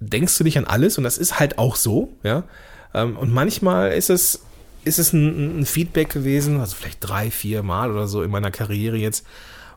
denkst 0.00 0.38
du 0.38 0.45
nicht 0.45 0.59
an 0.59 0.64
alles 0.64 0.99
und 0.99 1.04
das 1.04 1.18
ist 1.18 1.38
halt 1.38 1.59
auch 1.59 1.76
so, 1.76 2.12
ja. 2.23 2.45
Ähm, 2.95 3.16
und 3.16 3.33
manchmal 3.33 3.92
ist 3.92 4.11
es 4.11 4.42
ist 4.85 4.99
es 4.99 5.12
ein, 5.12 5.61
ein, 5.61 5.66
Feedback 5.66 6.09
gewesen, 6.09 6.61
also 6.61 6.75
vielleicht 6.75 6.99
drei, 7.00 7.30
vier 7.30 7.62
Mal 7.62 7.90
oder 7.90 8.07
so 8.07 8.23
in 8.23 8.30
meiner 8.30 8.50
Karriere 8.50 8.97
jetzt, 8.97 9.26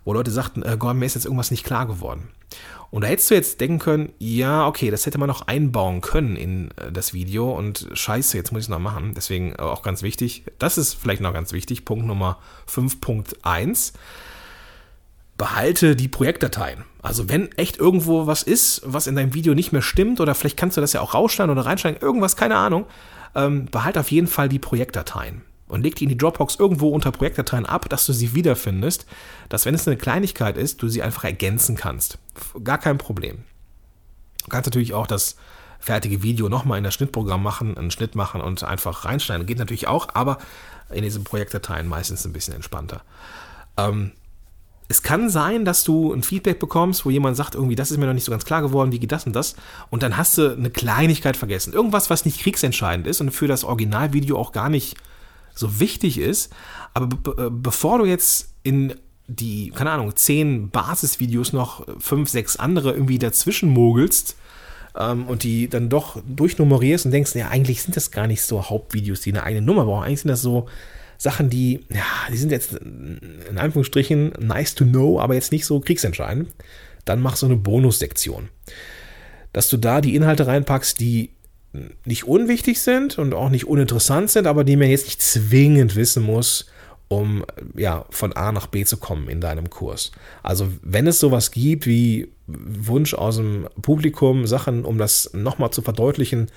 wo 0.05 0.13
Leute 0.13 0.31
sagten, 0.31 0.63
äh, 0.63 0.77
Gordon, 0.77 0.99
mir 0.99 1.05
ist 1.05 1.15
jetzt 1.15 1.25
irgendwas 1.25 1.51
nicht 1.51 1.65
klar 1.65 1.85
geworden. 1.85 2.29
Und 2.91 3.03
da 3.03 3.07
hättest 3.07 3.31
du 3.31 3.35
jetzt 3.35 3.61
denken 3.61 3.79
können, 3.79 4.13
ja, 4.19 4.67
okay, 4.67 4.91
das 4.91 5.05
hätte 5.05 5.17
man 5.17 5.27
noch 5.27 5.47
einbauen 5.47 6.01
können 6.01 6.35
in 6.35 6.71
äh, 6.71 6.91
das 6.91 7.13
Video 7.13 7.51
und 7.51 7.87
scheiße, 7.93 8.37
jetzt 8.37 8.51
muss 8.51 8.59
ich 8.59 8.65
es 8.65 8.69
noch 8.69 8.79
machen. 8.79 9.13
Deswegen 9.15 9.53
äh, 9.53 9.61
auch 9.61 9.81
ganz 9.81 10.03
wichtig, 10.03 10.43
das 10.59 10.77
ist 10.77 10.93
vielleicht 10.93 11.21
noch 11.21 11.33
ganz 11.33 11.53
wichtig, 11.53 11.85
Punkt 11.85 12.05
Nummer 12.05 12.37
5.1 12.69 13.93
behalte 15.37 15.95
die 15.95 16.09
Projektdateien. 16.09 16.83
Also 17.01 17.29
wenn 17.29 17.51
echt 17.53 17.77
irgendwo 17.77 18.27
was 18.27 18.43
ist, 18.43 18.81
was 18.85 19.07
in 19.07 19.15
deinem 19.15 19.33
Video 19.33 19.55
nicht 19.55 19.71
mehr 19.71 19.81
stimmt, 19.81 20.19
oder 20.19 20.35
vielleicht 20.35 20.57
kannst 20.57 20.77
du 20.77 20.81
das 20.81 20.93
ja 20.93 21.01
auch 21.01 21.15
rausschneiden 21.15 21.51
oder 21.51 21.65
reinschneiden, 21.65 21.99
irgendwas, 21.99 22.35
keine 22.35 22.57
Ahnung, 22.57 22.85
ähm, 23.33 23.65
behalte 23.65 24.01
auf 24.01 24.11
jeden 24.11 24.27
Fall 24.27 24.49
die 24.49 24.59
Projektdateien 24.59 25.43
und 25.71 25.81
leg 25.81 25.95
die 25.95 26.03
in 26.03 26.09
die 26.09 26.17
Dropbox 26.17 26.55
irgendwo 26.59 26.89
unter 26.89 27.11
Projektdateien 27.11 27.65
ab, 27.65 27.89
dass 27.89 28.05
du 28.05 28.13
sie 28.13 28.35
wiederfindest, 28.35 29.05
dass 29.49 29.65
wenn 29.65 29.73
es 29.73 29.87
eine 29.87 29.97
Kleinigkeit 29.97 30.57
ist, 30.57 30.81
du 30.81 30.89
sie 30.89 31.01
einfach 31.01 31.23
ergänzen 31.23 31.75
kannst. 31.75 32.17
Gar 32.63 32.77
kein 32.77 32.97
Problem. 32.97 33.43
Du 34.43 34.49
kannst 34.49 34.67
natürlich 34.67 34.93
auch 34.93 35.07
das 35.07 35.37
fertige 35.79 36.21
Video 36.23 36.49
nochmal 36.49 36.77
in 36.77 36.83
das 36.83 36.93
Schnittprogramm 36.93 37.41
machen, 37.41 37.77
einen 37.77 37.91
Schnitt 37.91 38.15
machen 38.15 38.41
und 38.41 38.63
einfach 38.63 39.05
reinschneiden. 39.05 39.47
Geht 39.47 39.57
natürlich 39.57 39.87
auch, 39.87 40.09
aber 40.13 40.37
in 40.91 41.03
diesen 41.03 41.23
Projektdateien 41.23 41.87
meistens 41.87 42.25
ein 42.25 42.33
bisschen 42.33 42.53
entspannter. 42.53 43.01
Ähm, 43.77 44.11
es 44.89 45.03
kann 45.03 45.29
sein, 45.29 45.63
dass 45.63 45.85
du 45.85 46.11
ein 46.11 46.21
Feedback 46.21 46.59
bekommst, 46.59 47.05
wo 47.05 47.09
jemand 47.09 47.37
sagt, 47.37 47.55
irgendwie, 47.55 47.77
das 47.77 47.91
ist 47.91 47.97
mir 47.97 48.07
noch 48.07 48.13
nicht 48.13 48.25
so 48.25 48.31
ganz 48.31 48.43
klar 48.43 48.61
geworden, 48.61 48.91
wie 48.91 48.99
geht 48.99 49.13
das 49.13 49.25
und 49.25 49.33
das? 49.33 49.55
Und 49.89 50.03
dann 50.03 50.17
hast 50.17 50.37
du 50.37 50.51
eine 50.51 50.69
Kleinigkeit 50.69 51.37
vergessen. 51.37 51.71
Irgendwas, 51.71 52.09
was 52.09 52.25
nicht 52.25 52.41
kriegsentscheidend 52.41 53.07
ist 53.07 53.21
und 53.21 53.31
für 53.31 53.47
das 53.47 53.63
Originalvideo 53.63 54.37
auch 54.37 54.51
gar 54.51 54.69
nicht 54.69 54.97
so 55.53 55.79
wichtig 55.79 56.17
ist. 56.17 56.51
Aber 56.93 57.07
be 57.07 57.51
bevor 57.51 57.99
du 57.99 58.05
jetzt 58.05 58.49
in 58.63 58.95
die, 59.27 59.71
keine 59.71 59.91
Ahnung, 59.91 60.15
zehn 60.15 60.69
Basisvideos 60.69 61.53
noch 61.53 61.85
fünf, 61.99 62.29
sechs 62.29 62.57
andere 62.57 62.91
irgendwie 62.91 63.19
dazwischen 63.19 63.69
mogelst 63.69 64.35
ähm, 64.97 65.25
und 65.27 65.43
die 65.43 65.69
dann 65.69 65.89
doch 65.89 66.21
durchnummerierst 66.27 67.05
und 67.05 67.11
denkst, 67.11 67.35
ja, 67.35 67.47
eigentlich 67.49 67.81
sind 67.81 67.95
das 67.95 68.11
gar 68.11 68.27
nicht 68.27 68.41
so 68.41 68.69
Hauptvideos, 68.69 69.21
die 69.21 69.31
eine 69.31 69.43
eigene 69.43 69.65
Nummer 69.65 69.85
brauchen. 69.85 70.03
Eigentlich 70.03 70.21
sind 70.21 70.29
das 70.29 70.41
so 70.41 70.67
Sachen, 71.17 71.49
die, 71.49 71.85
ja, 71.89 72.03
die 72.31 72.37
sind 72.37 72.51
jetzt 72.51 72.73
in 72.73 73.57
Anführungsstrichen 73.57 74.33
nice 74.39 74.75
to 74.75 74.85
know, 74.85 75.19
aber 75.19 75.35
jetzt 75.35 75.51
nicht 75.51 75.65
so 75.65 75.79
kriegsentscheidend, 75.79 76.49
dann 77.05 77.21
mach 77.21 77.35
so 77.35 77.45
eine 77.45 77.55
Bonussektion. 77.57 78.49
Dass 79.53 79.69
du 79.69 79.77
da 79.77 80.01
die 80.01 80.15
Inhalte 80.15 80.47
reinpackst, 80.47 80.99
die 80.99 81.29
nicht 82.05 82.27
unwichtig 82.27 82.81
sind 82.81 83.17
und 83.17 83.33
auch 83.33 83.49
nicht 83.49 83.67
uninteressant 83.67 84.29
sind, 84.29 84.47
aber 84.47 84.63
die 84.63 84.75
man 84.75 84.89
jetzt 84.89 85.05
nicht 85.05 85.21
zwingend 85.21 85.95
wissen 85.95 86.23
muss, 86.23 86.65
um 87.07 87.45
ja 87.75 88.05
von 88.09 88.33
A 88.33 88.51
nach 88.51 88.67
B 88.67 88.85
zu 88.85 88.97
kommen 88.97 89.29
in 89.29 89.41
deinem 89.41 89.69
Kurs. 89.69 90.11
Also 90.43 90.69
wenn 90.81 91.07
es 91.07 91.19
sowas 91.19 91.51
gibt 91.51 91.85
wie 91.85 92.29
Wunsch 92.47 93.13
aus 93.13 93.37
dem 93.37 93.67
Publikum, 93.81 94.47
Sachen, 94.47 94.85
um 94.85 94.97
das 94.97 95.31
nochmal 95.33 95.71
zu 95.71 95.81
verdeutlichen, 95.81 96.47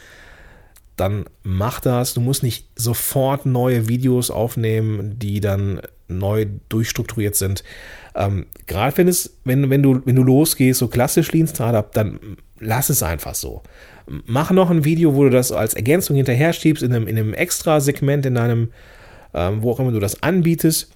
dann 0.97 1.25
mach 1.42 1.80
das. 1.80 2.14
Du 2.14 2.21
musst 2.21 2.42
nicht 2.42 2.68
sofort 2.76 3.47
neue 3.47 3.88
Videos 3.88 4.30
aufnehmen, 4.30 5.18
die 5.18 5.40
dann 5.40 5.80
neu 6.06 6.47
durchstrukturiert 6.68 7.35
sind. 7.35 7.64
Ähm, 8.14 8.47
Gerade 8.66 8.97
wenn 8.99 9.09
es, 9.09 9.37
wenn, 9.44 9.71
wenn 9.71 9.83
du, 9.83 10.02
wenn 10.04 10.16
du 10.16 10.23
losgehst, 10.23 10.78
so 10.78 10.88
klassisch 10.88 11.33
Lean 11.33 11.49
Startup, 11.49 11.90
dann 11.92 12.37
lass 12.58 12.90
es 12.90 13.02
einfach 13.02 13.34
so. 13.34 13.62
Mach 14.06 14.50
noch 14.50 14.70
ein 14.70 14.84
Video, 14.84 15.14
wo 15.14 15.25
du 15.25 15.30
das 15.30 15.50
als 15.52 15.75
Ergänzung 15.75 16.16
hinterher 16.16 16.52
schiebst, 16.52 16.82
in 16.82 16.92
einem, 16.92 17.06
in 17.06 17.16
einem 17.16 17.34
extra 17.34 17.80
Segment, 17.80 18.26
in 18.26 18.34
deinem, 18.34 18.73
ähm, 19.32 19.62
wo 19.62 19.70
auch 19.70 19.80
immer 19.80 19.92
du 19.92 20.00
das 20.00 20.23
anbietest. 20.23 20.90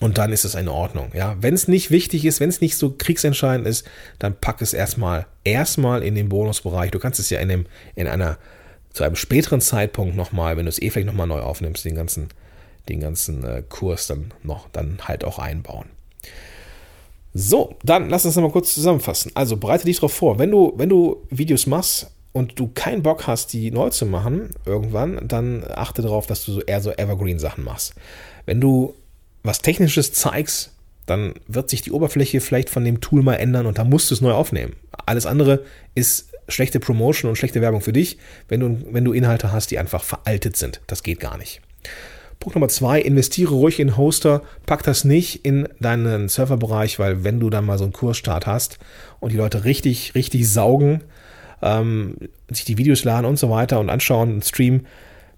Und 0.00 0.18
dann 0.18 0.32
ist 0.32 0.44
es 0.44 0.54
in 0.54 0.68
Ordnung. 0.68 1.10
Ja, 1.14 1.36
wenn 1.40 1.54
es 1.54 1.68
nicht 1.68 1.90
wichtig 1.90 2.26
ist, 2.26 2.40
wenn 2.40 2.50
es 2.50 2.60
nicht 2.60 2.76
so 2.76 2.94
kriegsentscheidend 2.96 3.66
ist, 3.66 3.86
dann 4.18 4.38
pack 4.38 4.60
es 4.60 4.74
erstmal, 4.74 5.26
erstmal 5.44 6.02
in 6.02 6.14
den 6.14 6.28
Bonusbereich. 6.28 6.90
Du 6.90 6.98
kannst 6.98 7.18
es 7.18 7.30
ja 7.30 7.40
in 7.40 7.48
dem, 7.48 7.66
in 7.94 8.06
einer 8.06 8.38
zu 8.92 9.04
einem 9.04 9.16
späteren 9.16 9.60
Zeitpunkt 9.60 10.16
nochmal, 10.16 10.56
wenn 10.56 10.64
du 10.64 10.70
es 10.70 10.80
eh 10.80 10.90
vielleicht 10.90 11.06
nochmal 11.06 11.26
neu 11.26 11.40
aufnimmst, 11.40 11.84
den 11.84 11.94
ganzen, 11.94 12.28
den 12.88 13.00
ganzen 13.00 13.44
äh, 13.44 13.62
Kurs 13.68 14.06
dann 14.06 14.32
noch, 14.42 14.68
dann 14.70 14.98
halt 15.02 15.24
auch 15.24 15.38
einbauen. 15.38 15.86
So, 17.38 17.76
dann 17.82 18.08
lass 18.08 18.24
uns 18.24 18.34
nochmal 18.34 18.50
kurz 18.50 18.74
zusammenfassen. 18.74 19.30
Also 19.34 19.58
bereite 19.58 19.84
dich 19.84 19.96
darauf 19.96 20.14
vor, 20.14 20.38
wenn 20.38 20.50
du, 20.50 20.72
wenn 20.76 20.88
du 20.88 21.22
Videos 21.28 21.66
machst 21.66 22.10
und 22.32 22.58
du 22.58 22.68
keinen 22.68 23.02
Bock 23.02 23.26
hast, 23.26 23.52
die 23.52 23.70
neu 23.70 23.90
zu 23.90 24.06
machen, 24.06 24.50
irgendwann, 24.64 25.28
dann 25.28 25.62
achte 25.68 26.00
darauf, 26.00 26.26
dass 26.26 26.46
du 26.46 26.52
so 26.52 26.62
eher 26.62 26.80
so 26.80 26.92
Evergreen-Sachen 26.92 27.62
machst. 27.62 27.94
Wenn 28.46 28.60
du 28.60 28.94
was 29.42 29.60
Technisches 29.60 30.14
zeigst, 30.14 30.72
dann 31.04 31.34
wird 31.46 31.68
sich 31.68 31.82
die 31.82 31.92
Oberfläche 31.92 32.40
vielleicht 32.40 32.70
von 32.70 32.84
dem 32.84 33.02
Tool 33.02 33.22
mal 33.22 33.34
ändern 33.34 33.66
und 33.66 33.76
da 33.76 33.84
musst 33.84 34.10
du 34.10 34.14
es 34.14 34.22
neu 34.22 34.32
aufnehmen. 34.32 34.74
Alles 35.04 35.26
andere 35.26 35.62
ist 35.94 36.30
schlechte 36.48 36.80
Promotion 36.80 37.28
und 37.28 37.36
schlechte 37.36 37.60
Werbung 37.60 37.82
für 37.82 37.92
dich, 37.92 38.16
wenn 38.48 38.60
du, 38.60 38.78
wenn 38.92 39.04
du 39.04 39.12
Inhalte 39.12 39.52
hast, 39.52 39.70
die 39.70 39.78
einfach 39.78 40.02
veraltet 40.02 40.56
sind. 40.56 40.80
Das 40.86 41.02
geht 41.02 41.20
gar 41.20 41.36
nicht. 41.36 41.60
Punkt 42.40 42.56
Nummer 42.56 42.68
zwei, 42.68 43.00
investiere 43.00 43.54
ruhig 43.54 43.80
in 43.80 43.96
Hoster, 43.96 44.42
pack 44.66 44.82
das 44.82 45.04
nicht 45.04 45.44
in 45.44 45.68
deinen 45.80 46.28
Serverbereich, 46.28 46.98
weil 46.98 47.24
wenn 47.24 47.40
du 47.40 47.50
dann 47.50 47.66
mal 47.66 47.78
so 47.78 47.84
einen 47.84 47.92
Kursstart 47.92 48.46
hast 48.46 48.78
und 49.20 49.32
die 49.32 49.36
Leute 49.36 49.64
richtig, 49.64 50.14
richtig 50.14 50.48
saugen, 50.48 51.02
ähm, 51.62 52.16
sich 52.50 52.64
die 52.64 52.78
Videos 52.78 53.04
laden 53.04 53.26
und 53.26 53.38
so 53.38 53.50
weiter 53.50 53.80
und 53.80 53.90
anschauen 53.90 54.34
und 54.34 54.44
streamen, 54.44 54.86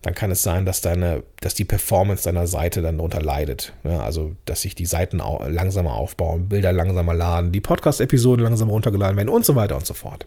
dann 0.03 0.15
kann 0.15 0.31
es 0.31 0.43
sein, 0.43 0.65
dass 0.65 0.81
deine, 0.81 1.25
dass 1.41 1.55
die 1.55 1.65
Performance 1.65 2.25
deiner 2.25 2.47
Seite 2.47 2.83
dann 2.83 2.99
darunter 2.99 3.21
leidet. 3.21 3.73
Ja, 3.83 4.01
also, 4.01 4.37
dass 4.45 4.63
sich 4.63 4.75
die 4.75 4.87
Seiten 4.87 5.19
langsamer 5.19 5.95
aufbauen, 5.95 6.49
Bilder 6.49 6.73
langsamer 6.73 7.15
laden, 7.15 7.51
die 7.51 7.61
Podcast-Episoden 7.61 8.45
langsamer 8.45 8.73
runtergeladen 8.73 9.17
werden 9.17 9.29
und 9.29 9.45
so 9.45 9.57
weiter 9.57 9.77
und 9.77 9.87
so 9.87 9.95
fort. 9.95 10.27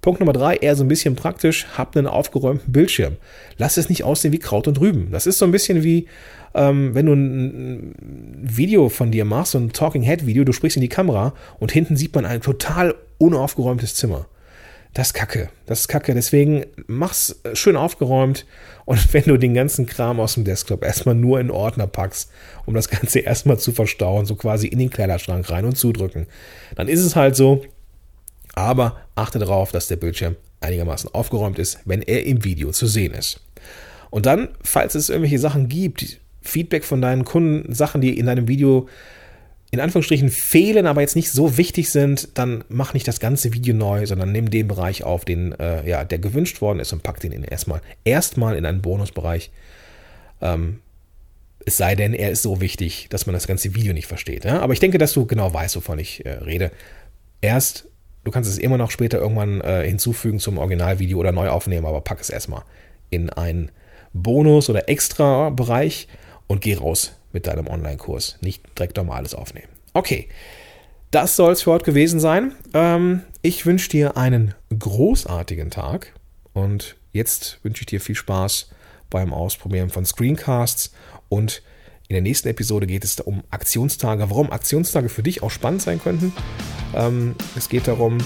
Punkt 0.00 0.20
Nummer 0.20 0.32
drei, 0.32 0.56
eher 0.56 0.76
so 0.76 0.84
ein 0.84 0.88
bisschen 0.88 1.14
praktisch, 1.14 1.66
habt 1.76 1.96
einen 1.96 2.06
aufgeräumten 2.06 2.72
Bildschirm. 2.72 3.16
Lass 3.58 3.76
es 3.76 3.88
nicht 3.90 4.02
aussehen 4.04 4.32
wie 4.32 4.38
Kraut 4.38 4.66
und 4.66 4.80
Rüben. 4.80 5.10
Das 5.10 5.26
ist 5.26 5.38
so 5.38 5.44
ein 5.44 5.52
bisschen 5.52 5.82
wie, 5.82 6.06
ähm, 6.54 6.94
wenn 6.94 7.06
du 7.06 7.12
ein, 7.12 7.94
Video 8.42 8.88
von 8.88 9.10
dir 9.10 9.24
machst, 9.24 9.52
so 9.52 9.58
ein 9.58 9.72
Talking 9.72 10.02
Head 10.02 10.26
Video, 10.26 10.44
du 10.44 10.52
sprichst 10.52 10.76
in 10.76 10.80
die 10.80 10.88
Kamera 10.88 11.34
und 11.58 11.70
hinten 11.72 11.96
sieht 11.96 12.14
man 12.14 12.24
ein 12.24 12.40
total 12.40 12.94
unaufgeräumtes 13.18 13.94
Zimmer. 13.94 14.26
Das 14.94 15.08
ist 15.08 15.12
kacke. 15.12 15.50
Das 15.66 15.80
ist 15.80 15.88
kacke. 15.88 16.14
Deswegen 16.14 16.64
mach's 16.86 17.40
schön 17.52 17.76
aufgeräumt 17.76 18.46
und 18.86 19.12
wenn 19.12 19.24
du 19.24 19.36
den 19.36 19.52
ganzen 19.54 19.86
Kram 19.86 20.18
aus 20.18 20.34
dem 20.34 20.44
Desktop 20.44 20.82
erstmal 20.82 21.14
nur 21.14 21.38
in 21.40 21.50
Ordner 21.50 21.86
packst, 21.86 22.30
um 22.64 22.74
das 22.74 22.88
Ganze 22.88 23.18
erstmal 23.20 23.58
zu 23.58 23.72
verstauen, 23.72 24.24
so 24.24 24.34
quasi 24.34 24.66
in 24.66 24.78
den 24.78 24.90
Kleiderschrank 24.90 25.50
rein 25.50 25.66
und 25.66 25.76
zudrücken, 25.76 26.26
dann 26.74 26.88
ist 26.88 27.04
es 27.04 27.14
halt 27.14 27.36
so, 27.36 27.62
aber 28.54 29.00
achte 29.14 29.38
darauf, 29.38 29.72
dass 29.72 29.88
der 29.88 29.96
Bildschirm 29.96 30.36
einigermaßen 30.60 31.12
aufgeräumt 31.14 31.58
ist, 31.58 31.78
wenn 31.84 32.02
er 32.02 32.24
im 32.26 32.44
Video 32.44 32.70
zu 32.70 32.86
sehen 32.86 33.14
ist. 33.14 33.40
Und 34.10 34.26
dann, 34.26 34.48
falls 34.62 34.94
es 34.94 35.08
irgendwelche 35.08 35.38
Sachen 35.38 35.68
gibt, 35.68 36.18
Feedback 36.42 36.84
von 36.84 37.00
deinen 37.00 37.24
Kunden, 37.24 37.72
Sachen, 37.74 38.00
die 38.00 38.18
in 38.18 38.26
deinem 38.26 38.48
Video 38.48 38.88
in 39.70 39.78
Anführungsstrichen 39.78 40.30
fehlen, 40.30 40.86
aber 40.86 41.00
jetzt 41.00 41.14
nicht 41.14 41.30
so 41.30 41.56
wichtig 41.56 41.90
sind, 41.90 42.30
dann 42.34 42.64
mach 42.68 42.92
nicht 42.92 43.06
das 43.06 43.20
ganze 43.20 43.52
Video 43.52 43.72
neu, 43.72 44.04
sondern 44.04 44.32
nimm 44.32 44.50
den 44.50 44.66
Bereich 44.66 45.04
auf, 45.04 45.24
den, 45.24 45.52
äh, 45.60 45.88
ja, 45.88 46.04
der 46.04 46.18
gewünscht 46.18 46.60
worden 46.60 46.80
ist 46.80 46.92
und 46.92 47.04
pack 47.04 47.20
den 47.20 47.44
erstmal, 47.44 47.80
erstmal 48.04 48.56
in 48.56 48.66
einen 48.66 48.82
Bonusbereich. 48.82 49.52
Ähm, 50.40 50.80
es 51.64 51.76
sei 51.76 51.94
denn, 51.94 52.14
er 52.14 52.30
ist 52.32 52.42
so 52.42 52.60
wichtig, 52.60 53.06
dass 53.10 53.26
man 53.26 53.34
das 53.34 53.46
ganze 53.46 53.74
Video 53.74 53.92
nicht 53.92 54.08
versteht. 54.08 54.44
Ja? 54.44 54.60
Aber 54.60 54.72
ich 54.72 54.80
denke, 54.80 54.98
dass 54.98 55.12
du 55.12 55.26
genau 55.26 55.52
weißt, 55.54 55.76
wovon 55.76 56.00
ich 56.00 56.26
äh, 56.26 56.30
rede. 56.30 56.72
Erst 57.40 57.86
du 58.24 58.30
kannst 58.30 58.50
es 58.50 58.58
immer 58.58 58.78
noch 58.78 58.90
später 58.90 59.18
irgendwann 59.18 59.60
äh, 59.60 59.86
hinzufügen 59.86 60.38
zum 60.38 60.58
Originalvideo 60.58 61.18
oder 61.18 61.32
neu 61.32 61.48
aufnehmen, 61.48 61.86
aber 61.86 62.00
pack 62.00 62.20
es 62.20 62.30
erstmal 62.30 62.62
in 63.10 63.30
einen 63.30 63.70
Bonus- 64.12 64.70
oder 64.70 64.88
Extra-Bereich 64.88 66.08
und 66.46 66.60
geh 66.60 66.74
raus 66.74 67.12
mit 67.32 67.46
deinem 67.46 67.66
Online-Kurs. 67.66 68.38
Nicht 68.40 68.62
direkt 68.78 68.96
normales 68.96 69.34
aufnehmen. 69.34 69.68
Okay, 69.92 70.28
das 71.10 71.36
soll 71.36 71.52
es 71.52 71.62
für 71.62 71.72
heute 71.72 71.84
gewesen 71.84 72.20
sein. 72.20 72.54
Ähm, 72.74 73.22
ich 73.42 73.66
wünsche 73.66 73.88
dir 73.88 74.16
einen 74.16 74.54
großartigen 74.76 75.70
Tag 75.70 76.12
und 76.52 76.96
jetzt 77.12 77.58
wünsche 77.62 77.82
ich 77.82 77.86
dir 77.86 78.00
viel 78.00 78.14
Spaß 78.14 78.70
beim 79.10 79.32
Ausprobieren 79.34 79.90
von 79.90 80.04
Screencasts 80.04 80.92
und 81.28 81.62
in 82.10 82.14
der 82.14 82.22
nächsten 82.22 82.48
Episode 82.48 82.88
geht 82.88 83.04
es 83.04 83.20
um 83.20 83.44
Aktionstage, 83.50 84.28
warum 84.30 84.50
Aktionstage 84.50 85.08
für 85.08 85.22
dich 85.22 85.44
auch 85.44 85.50
spannend 85.52 85.80
sein 85.80 86.02
könnten. 86.02 86.32
Ähm, 86.92 87.36
es 87.54 87.68
geht 87.68 87.86
darum, 87.86 88.18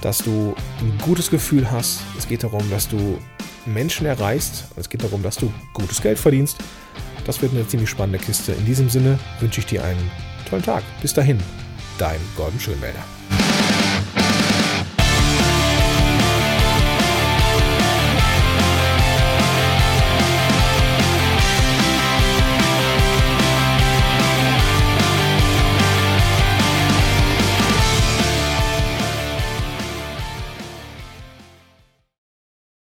dass 0.00 0.18
du 0.18 0.52
ein 0.80 0.98
gutes 1.04 1.30
Gefühl 1.30 1.70
hast. 1.70 2.00
Es 2.18 2.26
geht 2.26 2.42
darum, 2.42 2.68
dass 2.70 2.88
du 2.88 3.18
Menschen 3.66 4.04
erreichst. 4.04 4.64
Es 4.74 4.88
geht 4.88 5.04
darum, 5.04 5.22
dass 5.22 5.36
du 5.36 5.52
gutes 5.74 6.02
Geld 6.02 6.18
verdienst. 6.18 6.56
Das 7.24 7.40
wird 7.40 7.52
eine 7.52 7.64
ziemlich 7.68 7.88
spannende 7.88 8.18
Kiste. 8.18 8.50
In 8.50 8.66
diesem 8.66 8.90
Sinne 8.90 9.16
wünsche 9.38 9.60
ich 9.60 9.66
dir 9.66 9.84
einen 9.84 10.10
tollen 10.48 10.64
Tag. 10.64 10.82
Bis 11.00 11.14
dahin, 11.14 11.38
dein 11.98 12.18
Gordon 12.36 12.58
Schönwälder. 12.58 13.19